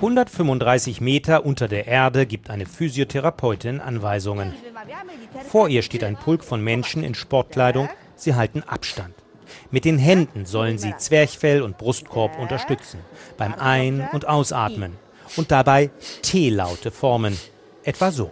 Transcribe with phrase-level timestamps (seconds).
[0.00, 4.54] 135 Meter unter der Erde gibt eine Physiotherapeutin Anweisungen.
[5.46, 7.90] Vor ihr steht ein Pulk von Menschen in Sportkleidung.
[8.16, 9.14] Sie halten Abstand.
[9.70, 13.00] Mit den Händen sollen sie Zwerchfell und Brustkorb unterstützen,
[13.36, 14.96] beim Ein- und Ausatmen
[15.36, 15.90] und dabei
[16.22, 17.38] T-Laute formen.
[17.84, 18.30] Etwa so.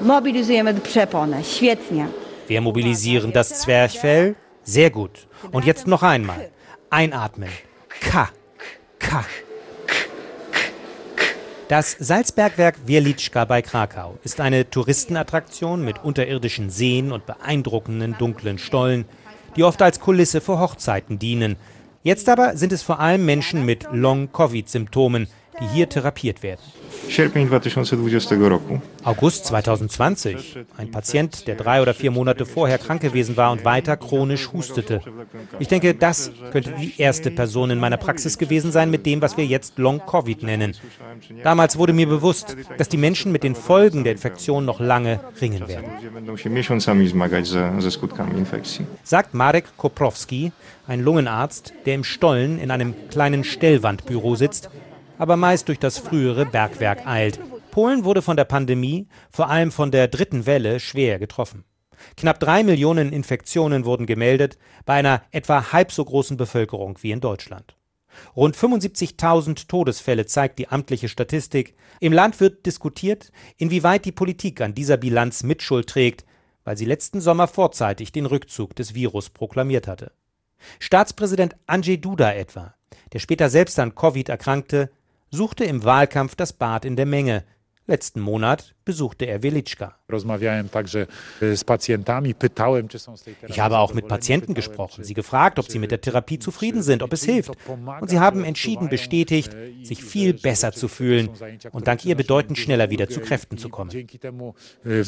[0.00, 1.44] Mobilizujemy przeponę.
[1.44, 2.06] Świetnie.
[2.48, 4.36] Wir mobilisieren das Zwerchfell.
[4.62, 5.28] Sehr gut.
[5.52, 6.50] Und jetzt noch einmal.
[6.88, 7.50] Einatmen.
[8.00, 8.30] K.
[9.10, 9.24] K.
[11.66, 19.06] Das Salzbergwerk Wierliczka bei Krakau ist eine Touristenattraktion mit unterirdischen Seen und beeindruckenden dunklen Stollen,
[19.56, 21.56] die oft als Kulisse für Hochzeiten dienen.
[22.04, 25.26] Jetzt aber sind es vor allem Menschen mit Long-Covid-Symptomen,
[25.60, 26.62] die hier therapiert werden.
[27.10, 28.78] Sierpień 2020 roku.
[29.02, 30.58] August 2020.
[30.76, 35.00] Ein Patient, der drei oder vier Monate vorher krank gewesen war und weiter chronisch hustete.
[35.58, 39.36] Ich denke, das könnte die erste Person in meiner Praxis gewesen sein mit dem, was
[39.36, 40.76] wir jetzt Long-Covid nennen.
[41.42, 45.66] Damals wurde mir bewusst, dass die Menschen mit den Folgen der Infektion noch lange ringen
[45.66, 45.90] werden.
[49.02, 50.52] Sagt Marek Koprowski,
[50.86, 54.70] ein Lungenarzt, der im Stollen in einem kleinen Stellwandbüro sitzt,
[55.20, 57.38] aber meist durch das frühere Bergwerk eilt.
[57.70, 61.64] Polen wurde von der Pandemie, vor allem von der dritten Welle, schwer getroffen.
[62.16, 67.20] Knapp drei Millionen Infektionen wurden gemeldet, bei einer etwa halb so großen Bevölkerung wie in
[67.20, 67.76] Deutschland.
[68.34, 71.76] Rund 75.000 Todesfälle zeigt die amtliche Statistik.
[72.00, 76.24] Im Land wird diskutiert, inwieweit die Politik an dieser Bilanz Mitschuld trägt,
[76.64, 80.12] weil sie letzten Sommer vorzeitig den Rückzug des Virus proklamiert hatte.
[80.78, 82.74] Staatspräsident Andrzej Duda etwa,
[83.12, 84.90] der später selbst an Covid erkrankte,
[85.30, 87.44] suchte im Wahlkampf das Bad in der Menge.
[87.86, 89.40] Letzten Monat besuchte er
[90.70, 91.08] także
[91.40, 91.54] e,
[93.48, 97.02] Ich habe auch mit Patienten gesprochen, sie gefragt, ob sie mit der Therapie zufrieden sind,
[97.02, 97.50] ob es hilft.
[98.00, 101.30] Und sie haben entschieden bestätigt, e, sich viel besser zu fühlen
[101.72, 103.90] und dank ihr bedeutend schneller wieder ulgę zu Kräften zu kommen.
[103.90, 105.02] E.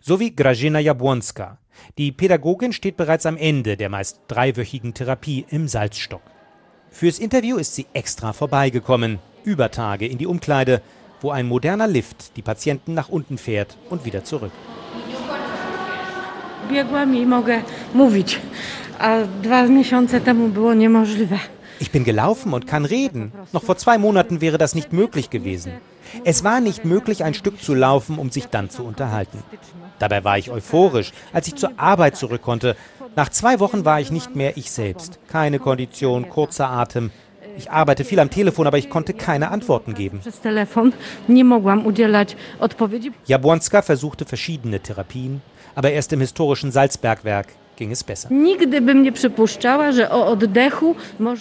[0.00, 1.58] So wie Grażyna Jabłonska.
[1.98, 6.31] Die Pädagogin steht bereits am Ende der meist dreiwöchigen Therapie im Salzstock.
[6.92, 10.82] Fürs Interview ist sie extra vorbeigekommen, über Tage in die Umkleide,
[11.20, 14.52] wo ein moderner Lift die Patienten nach unten fährt und wieder zurück.
[16.68, 17.62] Biegłam i mogę
[17.94, 18.40] mówić,
[18.98, 21.38] a dwa miesiące temu było niemożliwe.
[21.80, 23.32] Ich bin gelaufen und kann reden.
[23.52, 25.72] Noch vor zwei Monaten wäre das nicht möglich gewesen.
[26.24, 29.42] Es war nicht möglich, ein Stück zu laufen, um sich dann zu unterhalten.
[29.98, 32.76] Dabei war ich euphorisch, als ich zur Arbeit zurück konnte.
[33.14, 35.18] Nach zwei Wochen war ich nicht mehr ich selbst.
[35.28, 37.10] Keine Kondition, kurzer Atem.
[37.58, 40.20] Ich arbeite viel am Telefon, aber ich konnte keine Antworten geben.
[43.26, 45.42] Jabłonska versuchte verschiedene Therapien,
[45.74, 48.30] aber erst im historischen Salzbergwerk ging es besser.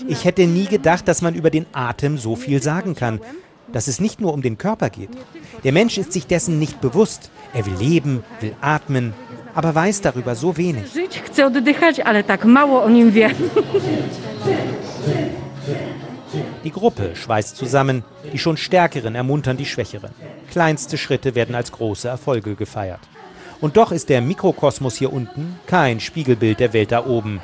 [0.07, 3.21] Ich hätte nie gedacht, dass man über den Atem so viel sagen kann.
[3.71, 5.11] Dass es nicht nur um den Körper geht.
[5.63, 7.31] Der Mensch ist sich dessen nicht bewusst.
[7.53, 9.13] Er will leben, will atmen,
[9.53, 10.85] aber weiß darüber so wenig.
[10.93, 13.29] Żyć, chcę oddychać, ale tak mało o nim wie.
[16.63, 18.03] Die Gruppe schweißt zusammen,
[18.33, 20.11] die schon Stärkeren ermuntern die Schwächeren.
[20.51, 23.01] Kleinste Schritte werden als große Erfolge gefeiert.
[23.61, 27.41] Und doch ist der Mikrokosmos hier unten kein Spiegelbild der Welt da oben,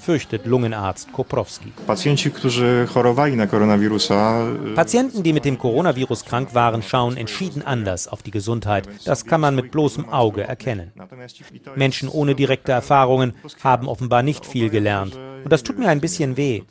[0.00, 1.72] fürchtet Lungenarzt Koprowski.
[1.88, 2.86] Y,
[4.74, 8.88] Patienten, die mit dem Coronavirus krank waren, schauen entschieden anders auf die Gesundheit.
[9.04, 10.92] Das kann man mit bloßem Auge erkennen.
[11.76, 15.16] Menschen ohne direkte Erfahrungen haben offenbar nicht viel gelernt.
[15.44, 16.62] Und das tut mir ein bisschen weh.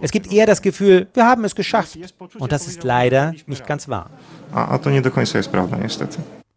[0.00, 1.98] Es gibt eher das Gefühl, wir haben es geschafft.
[2.38, 4.10] Und das ist leider nicht ganz wahr.
[4.52, 6.43] A, a to nie do końca jest prawda, niestety.